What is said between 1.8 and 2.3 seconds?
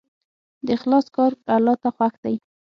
ته خوښ